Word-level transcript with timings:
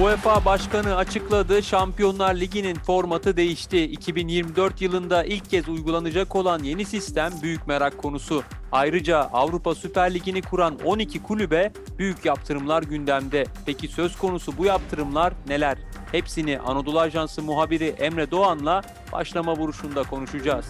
UEFA 0.00 0.44
Başkanı 0.44 0.96
açıkladı. 0.96 1.62
Şampiyonlar 1.62 2.34
Ligi'nin 2.34 2.74
formatı 2.74 3.36
değişti. 3.36 3.84
2024 3.84 4.82
yılında 4.82 5.24
ilk 5.24 5.50
kez 5.50 5.68
uygulanacak 5.68 6.36
olan 6.36 6.62
yeni 6.62 6.84
sistem 6.84 7.32
büyük 7.42 7.66
merak 7.66 7.98
konusu. 7.98 8.42
Ayrıca 8.72 9.18
Avrupa 9.18 9.74
Süper 9.74 10.14
Ligi'ni 10.14 10.42
kuran 10.42 10.78
12 10.84 11.22
kulübe 11.22 11.72
büyük 11.98 12.24
yaptırımlar 12.24 12.82
gündemde. 12.82 13.44
Peki 13.66 13.88
söz 13.88 14.16
konusu 14.16 14.58
bu 14.58 14.64
yaptırımlar 14.64 15.32
neler? 15.48 15.78
Hepsini 16.12 16.58
Anadolu 16.58 17.00
Ajansı 17.00 17.42
muhabiri 17.42 17.94
Emre 17.98 18.30
Doğan'la 18.30 18.82
başlama 19.12 19.56
vuruşunda 19.56 20.02
konuşacağız. 20.02 20.66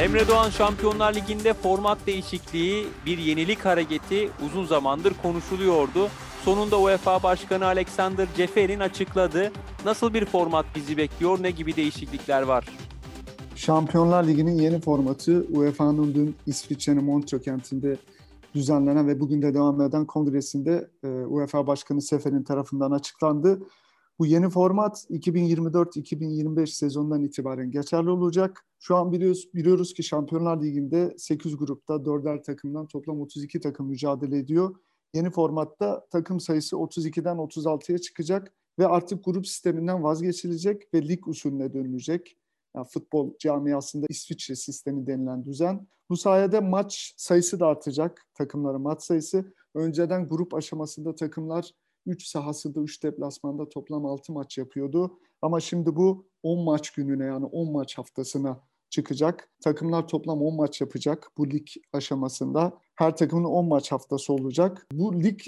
Emre 0.00 0.28
Doğan 0.28 0.50
Şampiyonlar 0.50 1.14
Ligi'nde 1.14 1.54
format 1.54 1.98
değişikliği, 2.06 2.86
bir 3.06 3.18
yenilik 3.18 3.64
hareketi 3.64 4.30
uzun 4.46 4.64
zamandır 4.64 5.14
konuşuluyordu. 5.22 6.08
Sonunda 6.44 6.80
UEFA 6.80 7.22
Başkanı 7.22 7.66
Alexander 7.66 8.28
Ceferin 8.36 8.80
açıkladı. 8.80 9.52
Nasıl 9.84 10.14
bir 10.14 10.24
format 10.24 10.66
bizi 10.74 10.96
bekliyor, 10.96 11.42
ne 11.42 11.50
gibi 11.50 11.76
değişiklikler 11.76 12.42
var? 12.42 12.68
Şampiyonlar 13.54 14.24
Ligi'nin 14.26 14.58
yeni 14.58 14.80
formatı 14.80 15.46
UEFA'nın 15.52 16.14
dün 16.14 16.36
İsviçre'nin 16.46 17.04
Montreux 17.04 17.44
kentinde 17.44 17.96
düzenlenen 18.54 19.06
ve 19.08 19.20
bugün 19.20 19.42
de 19.42 19.54
devam 19.54 19.80
eden 19.80 20.06
kongresinde 20.06 20.90
e, 21.04 21.08
UEFA 21.08 21.66
Başkanı 21.66 22.02
Sefer'in 22.02 22.42
tarafından 22.42 22.90
açıklandı. 22.90 23.62
Bu 24.18 24.26
yeni 24.26 24.50
format 24.50 25.06
2024-2025 25.10 26.66
sezonundan 26.66 27.22
itibaren 27.22 27.70
geçerli 27.70 28.10
olacak. 28.10 28.66
Şu 28.80 28.96
an 28.96 29.12
biliyoruz, 29.12 29.48
biliyoruz 29.54 29.94
ki 29.94 30.02
Şampiyonlar 30.02 30.62
Ligi'nde 30.62 31.14
8 31.16 31.56
grupta 31.56 31.94
4'er 31.94 32.42
takımdan 32.42 32.86
toplam 32.86 33.20
32 33.20 33.60
takım 33.60 33.86
mücadele 33.86 34.38
ediyor. 34.38 34.74
Yeni 35.14 35.30
formatta 35.30 36.06
takım 36.10 36.40
sayısı 36.40 36.76
32'den 36.76 37.36
36'ya 37.36 37.98
çıkacak 37.98 38.54
ve 38.78 38.86
artık 38.86 39.24
grup 39.24 39.46
sisteminden 39.46 40.02
vazgeçilecek 40.02 40.94
ve 40.94 41.08
lig 41.08 41.28
usulüne 41.28 41.72
dönülecek. 41.72 42.36
Yani 42.76 42.86
futbol 42.90 43.32
camiasında 43.38 44.06
İsviçre 44.08 44.56
sistemi 44.56 45.06
denilen 45.06 45.44
düzen. 45.44 45.86
Bu 46.10 46.16
sayede 46.16 46.60
maç 46.60 47.14
sayısı 47.16 47.60
da 47.60 47.66
artacak, 47.66 48.26
takımların 48.34 48.80
maç 48.80 49.02
sayısı. 49.02 49.54
Önceden 49.74 50.28
grup 50.28 50.54
aşamasında 50.54 51.14
takımlar 51.14 51.70
3 52.06 52.26
sahasında 52.26 52.80
3 52.80 53.02
deplasmanda 53.02 53.68
toplam 53.68 54.06
6 54.06 54.32
maç 54.32 54.58
yapıyordu. 54.58 55.18
Ama 55.42 55.60
şimdi 55.60 55.96
bu 55.96 56.26
10 56.42 56.64
maç 56.64 56.90
gününe 56.90 57.24
yani 57.24 57.44
10 57.46 57.72
maç 57.72 57.98
haftasına 57.98 58.60
çıkacak. 58.90 59.50
Takımlar 59.64 60.08
toplam 60.08 60.42
10 60.42 60.56
maç 60.56 60.80
yapacak 60.80 61.28
bu 61.38 61.50
lig 61.50 61.66
aşamasında. 61.92 62.78
Her 62.98 63.16
takımın 63.16 63.44
10 63.44 63.68
maç 63.68 63.92
haftası 63.92 64.32
olacak. 64.32 64.86
Bu 64.92 65.22
lig 65.22 65.40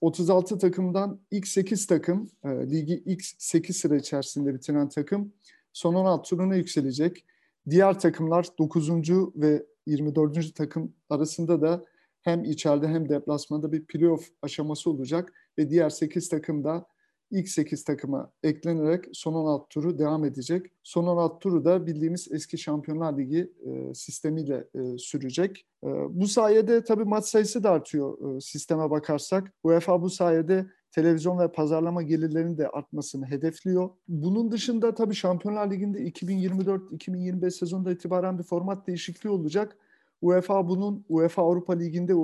36 0.00 0.54
e, 0.54 0.58
takımdan 0.58 1.20
ilk 1.30 1.48
8 1.48 1.86
takım, 1.86 2.30
e, 2.44 2.48
ligi 2.48 3.02
ilk 3.06 3.22
8 3.38 3.76
sıra 3.76 3.96
içerisinde 3.96 4.54
bitiren 4.54 4.88
takım 4.88 5.32
son 5.72 5.94
16 5.94 6.30
turuna 6.30 6.54
yükselecek. 6.54 7.24
Diğer 7.70 7.98
takımlar 7.98 8.46
9. 8.58 8.90
ve 9.36 9.66
24. 9.86 10.54
takım 10.54 10.92
arasında 11.10 11.62
da 11.62 11.84
hem 12.22 12.44
içeride 12.44 12.88
hem 12.88 13.08
deplasmanda 13.08 13.72
bir 13.72 13.84
playoff 13.84 14.28
aşaması 14.42 14.90
olacak 14.90 15.32
ve 15.58 15.70
diğer 15.70 15.90
8 15.90 16.28
takım 16.28 16.64
da 16.64 16.86
ilk 17.30 17.48
8 17.48 17.84
takıma 17.84 18.30
eklenerek 18.42 19.04
son 19.12 19.34
16 19.34 19.68
turu 19.68 19.98
devam 19.98 20.24
edecek. 20.24 20.66
Son 20.82 21.06
16 21.06 21.38
turu 21.38 21.64
da 21.64 21.86
bildiğimiz 21.86 22.32
eski 22.32 22.58
Şampiyonlar 22.58 23.18
Ligi 23.18 23.52
e, 23.66 23.94
sistemiyle 23.94 24.68
e, 24.74 24.98
sürecek. 24.98 25.66
E, 25.84 25.88
bu 26.10 26.26
sayede 26.26 26.84
tabii 26.84 27.04
maç 27.04 27.24
sayısı 27.24 27.62
da 27.62 27.70
artıyor 27.70 28.36
e, 28.36 28.40
sisteme 28.40 28.90
bakarsak. 28.90 29.52
UEFA 29.62 30.02
bu 30.02 30.10
sayede 30.10 30.66
televizyon 30.92 31.38
ve 31.38 31.52
pazarlama 31.52 32.02
gelirlerinin 32.02 32.58
de 32.58 32.68
artmasını 32.68 33.26
hedefliyor. 33.26 33.90
Bunun 34.08 34.50
dışında 34.50 34.94
tabii 34.94 35.14
Şampiyonlar 35.14 35.70
Ligi'nde 35.70 35.98
2024-2025 35.98 37.50
sezonunda 37.50 37.92
itibaren 37.92 38.38
bir 38.38 38.44
format 38.44 38.86
değişikliği 38.86 39.28
olacak. 39.28 39.76
UEFA 40.22 40.68
bunun 40.68 41.04
UEFA 41.08 41.42
Avrupa 41.42 41.72
Ligi'nde 41.72 42.14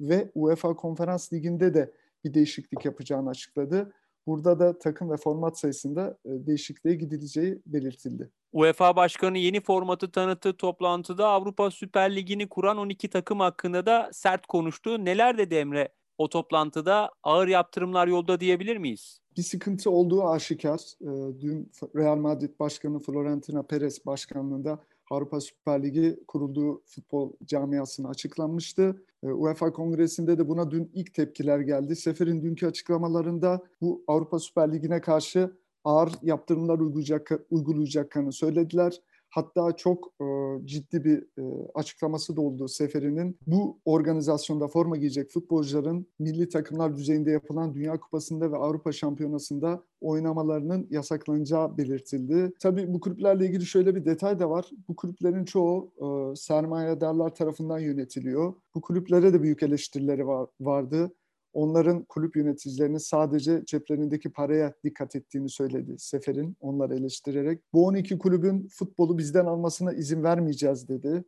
ve 0.00 0.30
UEFA 0.34 0.76
Konferans 0.76 1.32
Ligi'nde 1.32 1.74
de 1.74 1.92
bir 2.24 2.34
değişiklik 2.34 2.84
yapacağını 2.84 3.30
açıkladı. 3.30 3.92
Burada 4.26 4.58
da 4.58 4.78
takım 4.78 5.10
ve 5.10 5.16
format 5.16 5.58
sayısında 5.58 6.18
e, 6.24 6.46
değişikliğe 6.46 6.94
gidileceği 6.94 7.62
belirtildi. 7.66 8.30
UEFA 8.52 8.96
Başkanı 8.96 9.38
yeni 9.38 9.60
formatı 9.60 10.10
tanıttığı 10.10 10.56
toplantıda 10.56 11.28
Avrupa 11.28 11.70
Süper 11.70 12.16
Ligi'ni 12.16 12.48
kuran 12.48 12.78
12 12.78 13.08
takım 13.08 13.40
hakkında 13.40 13.86
da 13.86 14.10
sert 14.12 14.46
konuştu. 14.46 15.04
Neler 15.04 15.38
dedi 15.38 15.54
Emre 15.54 15.88
o 16.18 16.28
toplantıda? 16.28 17.10
Ağır 17.22 17.48
yaptırımlar 17.48 18.06
yolda 18.06 18.40
diyebilir 18.40 18.76
miyiz? 18.76 19.20
Bir 19.36 19.42
sıkıntı 19.42 19.90
olduğu 19.90 20.28
aşikar. 20.28 20.80
E, 21.00 21.40
dün 21.40 21.72
Real 21.96 22.16
Madrid 22.16 22.58
Başkanı 22.60 22.98
Florentino 22.98 23.62
Perez 23.62 24.06
başkanlığında 24.06 24.78
Avrupa 25.10 25.40
Süper 25.40 25.82
Ligi 25.82 26.20
kurulduğu 26.28 26.82
futbol 26.86 27.32
camiasına 27.44 28.08
açıklanmıştı. 28.08 29.02
Ee, 29.22 29.26
UEFA 29.26 29.72
Kongresi'nde 29.72 30.38
de 30.38 30.48
buna 30.48 30.70
dün 30.70 30.90
ilk 30.94 31.14
tepkiler 31.14 31.60
geldi. 31.60 31.96
Sefer'in 31.96 32.42
dünkü 32.42 32.66
açıklamalarında 32.66 33.62
bu 33.80 34.04
Avrupa 34.06 34.38
Süper 34.38 34.72
Ligi'ne 34.72 35.00
karşı 35.00 35.50
ağır 35.84 36.12
yaptırımlar 36.22 36.78
uygulayacak, 36.78 37.30
uygulayacaklarını 37.50 38.32
söylediler. 38.32 39.00
Hatta 39.30 39.76
çok 39.76 40.12
e, 40.20 40.24
ciddi 40.64 41.04
bir 41.04 41.18
e, 41.18 41.42
açıklaması 41.74 42.36
da 42.36 42.40
oldu 42.40 42.68
Seferi'nin. 42.68 43.38
Bu 43.46 43.78
organizasyonda 43.84 44.68
forma 44.68 44.96
giyecek 44.96 45.30
futbolcuların 45.30 46.06
milli 46.18 46.48
takımlar 46.48 46.96
düzeyinde 46.96 47.30
yapılan 47.30 47.74
Dünya 47.74 48.00
Kupası'nda 48.00 48.52
ve 48.52 48.56
Avrupa 48.56 48.92
Şampiyonası'nda 48.92 49.82
oynamalarının 50.00 50.86
yasaklanacağı 50.90 51.78
belirtildi. 51.78 52.52
Tabii 52.60 52.94
bu 52.94 53.00
kulüplerle 53.00 53.46
ilgili 53.46 53.66
şöyle 53.66 53.94
bir 53.94 54.04
detay 54.04 54.38
da 54.38 54.50
var. 54.50 54.70
Bu 54.88 54.96
kulüplerin 54.96 55.44
çoğu 55.44 55.92
e, 55.98 56.36
sermayedarlar 56.36 57.34
tarafından 57.34 57.78
yönetiliyor. 57.78 58.54
Bu 58.74 58.80
kulüplere 58.80 59.32
de 59.32 59.42
büyük 59.42 59.62
eleştirileri 59.62 60.26
var, 60.26 60.48
vardı 60.60 61.12
onların 61.52 62.04
kulüp 62.04 62.36
yöneticilerinin 62.36 62.98
sadece 62.98 63.64
ceplerindeki 63.66 64.32
paraya 64.32 64.74
dikkat 64.84 65.16
ettiğini 65.16 65.48
söyledi 65.48 65.94
Sefer'in 65.98 66.56
onları 66.60 66.94
eleştirerek. 66.94 67.62
Bu 67.72 67.86
12 67.86 68.18
kulübün 68.18 68.68
futbolu 68.68 69.18
bizden 69.18 69.46
almasına 69.46 69.92
izin 69.92 70.22
vermeyeceğiz 70.22 70.88
dedi. 70.88 71.24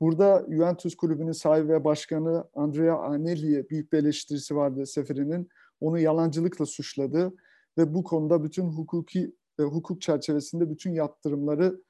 Burada 0.00 0.46
Juventus 0.50 0.94
kulübünün 0.94 1.32
sahibi 1.32 1.68
ve 1.68 1.84
başkanı 1.84 2.44
Andrea 2.54 2.98
Agnelli'ye 3.02 3.68
büyük 3.70 3.92
bir 3.92 3.98
eleştirisi 3.98 4.56
vardı 4.56 4.86
Sefer'inin. 4.86 5.48
Onu 5.80 5.98
yalancılıkla 5.98 6.66
suçladı 6.66 7.34
ve 7.78 7.94
bu 7.94 8.04
konuda 8.04 8.44
bütün 8.44 8.64
hukuki 8.64 9.34
e, 9.60 9.62
hukuk 9.62 10.02
çerçevesinde 10.02 10.70
bütün 10.70 10.92
yaptırımları 10.92 11.80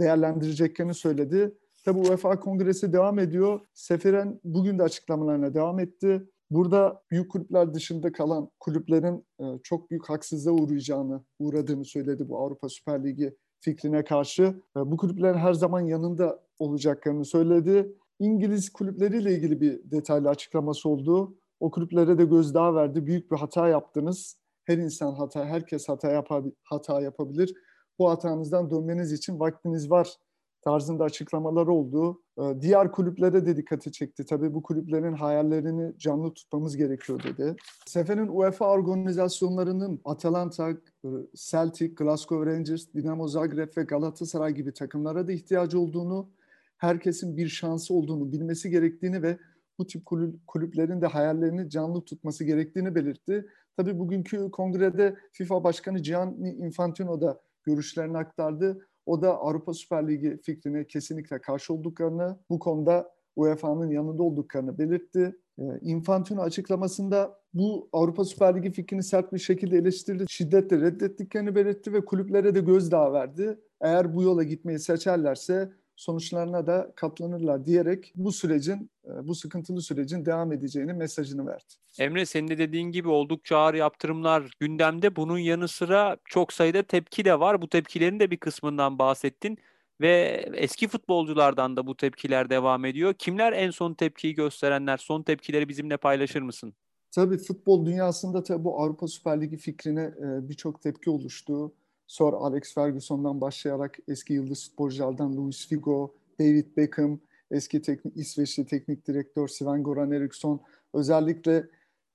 değerlendireceklerini 0.00 0.94
söyledi. 0.94 1.54
Tabi 1.84 1.98
UEFA 1.98 2.40
Kongresi 2.40 2.92
devam 2.92 3.18
ediyor. 3.18 3.60
Seferen 3.74 4.40
bugün 4.44 4.78
de 4.78 4.82
açıklamalarına 4.82 5.54
devam 5.54 5.78
etti. 5.78 6.28
Burada 6.50 7.02
büyük 7.10 7.30
kulüpler 7.30 7.74
dışında 7.74 8.12
kalan 8.12 8.50
kulüplerin 8.60 9.26
e, 9.40 9.44
çok 9.62 9.90
büyük 9.90 10.08
haksızlığa 10.08 10.54
uğrayacağını, 10.54 11.24
uğradığını 11.38 11.84
söyledi 11.84 12.28
bu 12.28 12.38
Avrupa 12.38 12.68
Süper 12.68 13.04
Ligi 13.04 13.36
fikrine 13.60 14.04
karşı. 14.04 14.42
E, 14.76 14.80
bu 14.90 14.96
kulüplerin 14.96 15.38
her 15.38 15.52
zaman 15.52 15.80
yanında 15.80 16.40
olacaklarını 16.58 17.24
söyledi. 17.24 17.96
İngiliz 18.18 18.72
kulüpleriyle 18.72 19.34
ilgili 19.34 19.60
bir 19.60 19.90
detaylı 19.90 20.28
açıklaması 20.28 20.88
oldu. 20.88 21.36
O 21.60 21.70
kulüplere 21.70 22.18
de 22.18 22.24
gözdağı 22.24 22.74
verdi. 22.74 23.06
Büyük 23.06 23.32
bir 23.32 23.36
hata 23.36 23.68
yaptınız. 23.68 24.38
Her 24.64 24.78
insan 24.78 25.12
hata, 25.12 25.44
herkes 25.44 25.88
hata, 25.88 26.12
yapabil, 26.12 26.50
hata 26.64 27.00
yapabilir. 27.00 27.54
Bu 27.98 28.10
hatanızdan 28.10 28.70
dönmeniz 28.70 29.12
için 29.12 29.40
vaktiniz 29.40 29.90
var 29.90 30.16
tarzında 30.64 31.04
açıklamalar 31.04 31.66
oldu. 31.66 32.22
Ee, 32.38 32.42
diğer 32.60 32.92
kulüplere 32.92 33.46
de 33.46 33.56
dikkati 33.56 33.92
çekti. 33.92 34.26
Tabii 34.26 34.54
bu 34.54 34.62
kulüplerin 34.62 35.12
hayallerini 35.12 35.98
canlı 35.98 36.34
tutmamız 36.34 36.76
gerekiyor 36.76 37.22
dedi. 37.24 37.56
Sefer'in 37.86 38.28
UEFA 38.28 38.70
organizasyonlarının 38.70 40.00
Atalanta, 40.04 40.70
e, 40.70 41.08
Celtic, 41.34 41.94
Glasgow 41.94 42.52
Rangers, 42.52 42.86
Dinamo 42.94 43.28
Zagreb 43.28 43.76
ve 43.76 43.82
Galatasaray 43.82 44.54
gibi 44.54 44.72
takımlara 44.72 45.28
da 45.28 45.32
ihtiyacı 45.32 45.80
olduğunu, 45.80 46.28
herkesin 46.76 47.36
bir 47.36 47.48
şansı 47.48 47.94
olduğunu 47.94 48.32
bilmesi 48.32 48.70
gerektiğini 48.70 49.22
ve 49.22 49.38
bu 49.78 49.86
tip 49.86 50.06
kulüplerin 50.46 51.00
de 51.00 51.06
hayallerini 51.06 51.70
canlı 51.70 52.00
tutması 52.00 52.44
gerektiğini 52.44 52.94
belirtti. 52.94 53.46
Tabii 53.76 53.98
bugünkü 53.98 54.50
kongrede 54.50 55.16
FIFA 55.32 55.64
Başkanı 55.64 55.98
Gianni 55.98 56.50
Infantino 56.50 57.20
da 57.20 57.40
görüşlerini 57.62 58.18
aktardı. 58.18 58.86
O 59.06 59.22
da 59.22 59.38
Avrupa 59.38 59.74
Süper 59.74 60.08
Ligi 60.08 60.38
fikrine 60.42 60.86
kesinlikle 60.86 61.40
karşı 61.40 61.74
olduklarını, 61.74 62.38
bu 62.50 62.58
konuda 62.58 63.14
UEFA'nın 63.36 63.90
yanında 63.90 64.22
olduklarını 64.22 64.78
belirtti. 64.78 65.36
Ee, 65.58 65.62
Infantino 65.82 66.42
açıklamasında 66.42 67.38
bu 67.54 67.88
Avrupa 67.92 68.24
Süper 68.24 68.56
Ligi 68.56 68.70
fikrini 68.72 69.02
sert 69.02 69.32
bir 69.32 69.38
şekilde 69.38 69.78
eleştirdi, 69.78 70.24
şiddetle 70.28 70.80
reddettiklerini 70.80 71.54
belirtti 71.54 71.92
ve 71.92 72.04
kulüplere 72.04 72.54
de 72.54 72.60
gözdağı 72.60 73.12
verdi. 73.12 73.58
Eğer 73.80 74.14
bu 74.16 74.22
yola 74.22 74.42
gitmeyi 74.42 74.78
seçerlerse 74.78 75.72
sonuçlarına 75.96 76.66
da 76.66 76.92
katlanırlar 76.96 77.66
diyerek 77.66 78.12
bu 78.16 78.32
sürecin, 78.32 78.90
e, 79.04 79.28
bu 79.28 79.34
sıkıntılı 79.34 79.82
sürecin 79.82 80.26
devam 80.26 80.52
edeceğini 80.52 80.92
mesajını 80.92 81.46
verdi. 81.46 81.74
Emre 81.98 82.26
senin 82.26 82.48
de 82.48 82.58
dediğin 82.58 82.90
gibi 82.90 83.08
oldukça 83.08 83.56
ağır 83.58 83.74
yaptırımlar 83.74 84.50
gündemde. 84.60 85.16
Bunun 85.16 85.38
yanı 85.38 85.68
sıra 85.68 86.16
çok 86.24 86.52
sayıda 86.52 86.82
tepki 86.82 87.24
de 87.24 87.40
var. 87.40 87.62
Bu 87.62 87.68
tepkilerin 87.68 88.20
de 88.20 88.30
bir 88.30 88.36
kısmından 88.36 88.98
bahsettin 88.98 89.58
ve 90.00 90.44
eski 90.54 90.88
futbolculardan 90.88 91.76
da 91.76 91.86
bu 91.86 91.96
tepkiler 91.96 92.50
devam 92.50 92.84
ediyor. 92.84 93.14
Kimler 93.14 93.52
en 93.52 93.70
son 93.70 93.94
tepkiyi 93.94 94.34
gösterenler? 94.34 94.96
Son 94.96 95.22
tepkileri 95.22 95.68
bizimle 95.68 95.96
paylaşır 95.96 96.42
mısın? 96.42 96.74
Tabii 97.10 97.38
futbol 97.38 97.86
dünyasında 97.86 98.42
tabii 98.42 98.64
bu 98.64 98.82
Avrupa 98.82 99.08
Süper 99.08 99.40
Ligi 99.40 99.56
fikrine 99.56 100.02
e, 100.02 100.48
birçok 100.48 100.82
tepki 100.82 101.10
oluştu. 101.10 101.72
Sir 102.14 102.32
Alex 102.32 102.74
Ferguson'dan 102.74 103.40
başlayarak 103.40 103.98
eski 104.08 104.32
yıldız 104.32 104.68
futbolculardan 104.68 105.36
Luis 105.36 105.68
Figo, 105.68 106.14
David 106.40 106.76
Beckham, 106.76 107.18
eski 107.50 107.82
teknik, 107.82 108.16
İsveçli 108.16 108.66
teknik 108.66 109.06
direktör 109.06 109.48
Sven-Goran 109.48 110.12
Eriksson, 110.16 110.60
özellikle 110.92 111.66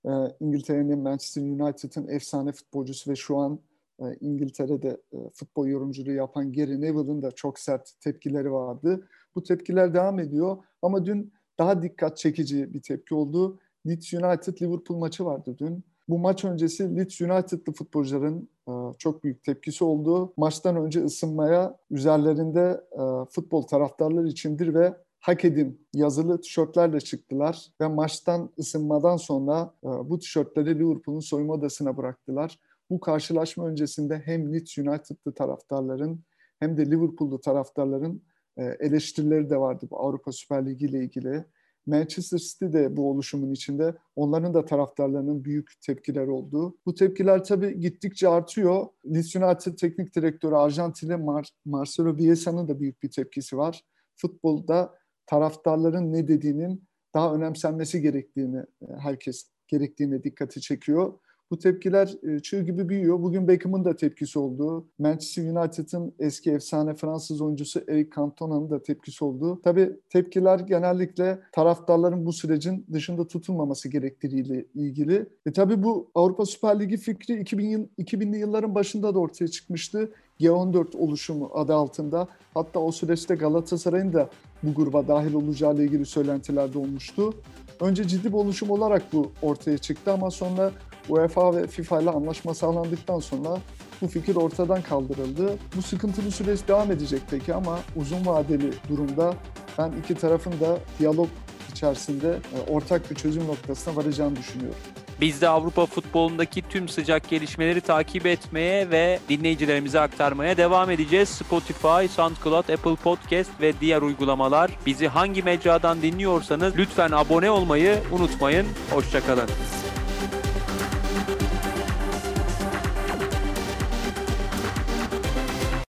e, 0.06 0.12
İngiltere'nin 0.40 1.00
Manchester 1.00 1.42
United'ın 1.42 2.08
efsane 2.08 2.52
futbolcusu 2.52 3.12
ve 3.12 3.16
şu 3.16 3.38
an 3.38 3.60
e, 4.00 4.04
İngiltere'de 4.22 5.02
e, 5.14 5.18
futbol 5.34 5.68
yorumculuğu 5.68 6.14
yapan 6.14 6.54
Gary 6.54 6.82
Neville'ın 6.82 7.22
da 7.22 7.32
çok 7.32 7.60
sert 7.60 7.92
tepkileri 8.02 8.52
vardı. 8.52 9.08
Bu 9.36 9.44
tepkiler 9.44 9.94
devam 9.94 10.20
ediyor 10.20 10.58
ama 10.82 11.06
dün 11.06 11.34
daha 11.58 11.82
dikkat 11.82 12.18
çekici 12.18 12.74
bir 12.74 12.82
tepki 12.82 13.16
oldu. 13.16 13.60
Leeds 13.88 14.14
United 14.14 14.62
Liverpool 14.62 14.98
maçı 14.98 15.26
vardı 15.26 15.56
dün. 15.60 15.84
Bu 16.10 16.20
maç 16.20 16.46
öncesi 16.46 16.96
Leeds 16.96 17.22
United'lı 17.22 17.74
futbolcuların 17.74 18.50
e, 18.68 18.72
çok 18.98 19.24
büyük 19.24 19.44
tepkisi 19.44 19.84
oldu. 19.84 20.34
Maçtan 20.38 20.76
önce 20.76 21.04
ısınmaya 21.04 21.78
üzerlerinde 21.92 22.82
e, 22.92 23.02
futbol 23.30 23.62
taraftarları 23.62 24.28
içindir 24.28 24.74
ve 24.74 24.94
hak 25.20 25.46
edin 25.46 25.88
yazılı 25.94 26.42
tişörtlerle 26.42 27.00
çıktılar 27.00 27.68
ve 27.82 27.88
maçtan 27.88 28.50
ısınmadan 28.60 29.18
sonra 29.18 29.74
e, 29.84 29.88
bu 29.88 30.20
tişörtleri 30.20 30.80
Liverpool'un 30.80 31.20
soyunma 31.20 31.54
odasına 31.54 31.98
bıraktılar. 31.98 32.60
Bu 32.90 33.00
karşılaşma 33.00 33.68
öncesinde 33.68 34.22
hem 34.26 34.54
Leeds 34.54 34.78
United'lı 34.78 35.34
taraftarların 35.34 36.24
hem 36.60 36.78
de 36.78 36.86
Liverpool'lu 36.86 37.42
taraftarların 37.42 38.24
eleştirileri 38.58 39.50
de 39.50 39.58
vardı 39.58 39.88
bu 39.92 40.00
Avrupa 40.00 40.32
Süper 40.32 40.66
Ligi 40.66 40.86
ile 40.86 41.04
ilgili. 41.04 41.46
Manchester 41.90 42.38
City 42.38 42.66
de 42.66 42.98
bu 42.98 43.10
oluşumun 43.10 43.52
içinde. 43.52 43.96
Onların 44.16 44.54
da 44.54 44.66
taraftarlarının 44.66 45.46
büyük 45.46 45.72
tepkiler 45.82 46.28
oldu. 46.28 46.78
Bu 46.86 46.96
tepkiler 46.96 47.44
tabii 47.44 47.80
gittikçe 47.80 48.28
artıyor. 48.28 48.88
Leeds 49.06 49.36
United 49.36 49.78
teknik 49.78 50.16
direktörü 50.16 50.56
Arjantinli 50.56 51.18
Mar 51.18 51.50
Marcelo 51.66 52.18
Bielsa'nın 52.18 52.68
da 52.68 52.80
büyük 52.80 53.04
bir 53.04 53.12
tepkisi 53.12 53.58
var. 53.58 53.84
Futbolda 54.16 54.96
taraftarların 55.26 56.14
ne 56.14 56.28
dediğinin 56.28 56.84
daha 57.14 57.36
önemsenmesi 57.36 58.02
gerektiğini 58.02 58.58
e, 58.58 58.86
herkes 59.00 59.50
gerektiğine 59.68 60.24
dikkati 60.24 60.62
çekiyor. 60.62 61.14
Bu 61.52 61.60
tepkiler 61.60 62.16
e, 62.24 62.40
çığ 62.40 62.64
gibi 62.64 62.90
büyüyor. 62.90 63.22
Bugün 63.22 63.48
Beckham'ın 63.48 63.86
da 63.86 63.96
tepkisi 63.96 64.40
oldu. 64.40 64.88
Manchester 65.00 65.44
United'ın 65.44 66.14
eski 66.20 66.52
efsane 66.52 66.96
Fransız 66.96 67.42
oyuncusu 67.42 67.82
Eric 67.88 68.10
Cantona'nın 68.16 68.70
da 68.70 68.84
tepkisi 68.84 69.26
oldu. 69.26 69.62
Tabii 69.64 69.92
tepkiler 70.10 70.60
genellikle 70.60 71.40
taraftarların 71.52 72.26
bu 72.26 72.34
sürecin 72.34 72.86
dışında 72.94 73.28
tutulmaması 73.28 73.90
gerektiğiyle 73.90 74.66
ilgili. 74.76 75.26
E 75.46 75.54
tabii 75.54 75.84
bu 75.84 76.12
Avrupa 76.16 76.46
Süper 76.46 76.80
Ligi 76.80 76.98
fikri 76.98 77.42
2000 77.42 77.70
yıl, 77.70 77.88
2000'li 78.00 78.38
yılların 78.38 78.76
başında 78.76 79.16
da 79.16 79.20
ortaya 79.20 79.48
çıkmıştı. 79.48 80.12
G14 80.40 80.98
oluşumu 80.98 81.52
adı 81.54 81.74
altında. 81.74 82.28
Hatta 82.54 82.80
o 82.80 82.92
süreçte 82.92 83.36
Galatasaray'ın 83.36 84.14
da 84.14 84.30
bu 84.64 84.74
gruba 84.74 85.08
dahil 85.08 85.34
olacağı 85.34 85.76
ile 85.76 85.84
ilgili 85.84 86.06
söylentiler 86.06 86.74
de 86.74 86.78
olmuştu. 86.78 87.34
Önce 87.82 88.08
ciddi 88.08 88.28
bir 88.28 88.34
oluşum 88.34 88.70
olarak 88.70 89.14
bu 89.14 89.32
ortaya 89.42 89.78
çıktı 89.78 90.14
ama 90.14 90.32
sonra 90.32 90.72
UEFA 91.10 91.56
ve 91.56 91.68
FIFA 91.68 92.02
ile 92.02 92.10
anlaşma 92.10 92.54
sağlandıktan 92.54 93.20
sonra 93.20 93.58
bu 94.02 94.08
fikir 94.08 94.36
ortadan 94.36 94.82
kaldırıldı. 94.82 95.58
Bu 95.78 95.82
sıkıntılı 95.82 96.32
süreç 96.32 96.60
devam 96.68 96.92
edecek 96.92 97.22
peki 97.32 97.54
ama 97.54 97.80
uzun 97.96 98.26
vadeli 98.26 98.74
durumda 98.90 99.34
ben 99.78 99.92
iki 100.04 100.16
tarafın 100.16 100.52
da 100.52 100.78
diyalog 101.00 101.28
içerisinde 101.72 102.30
e, 102.30 102.72
ortak 102.72 103.12
bir 103.12 103.16
çözüm 103.16 103.48
noktasına 103.48 103.96
varacağını 103.96 104.36
düşünüyorum. 104.36 104.80
Biz 105.22 105.42
de 105.42 105.50
Avrupa 105.50 105.86
futbolundaki 105.86 106.62
tüm 106.62 106.90
sıcak 106.90 107.30
gelişmeleri 107.30 107.82
takip 107.82 108.26
etmeye 108.26 108.90
ve 108.90 109.20
dinleyicilerimize 109.30 110.00
aktarmaya 110.00 110.58
devam 110.58 110.92
edeceğiz. 110.92 111.30
Spotify, 111.30 112.08
SoundCloud, 112.16 112.70
Apple 112.70 112.96
Podcast 112.96 113.62
ve 113.62 113.74
diğer 113.82 114.02
uygulamalar. 114.02 114.72
Bizi 114.86 115.08
hangi 115.08 115.44
mecradan 115.44 116.02
dinliyorsanız 116.02 116.78
lütfen 116.78 117.12
abone 117.12 117.52
olmayı 117.52 117.98
unutmayın. 118.12 118.66
Hoşçakalın. 118.92 119.50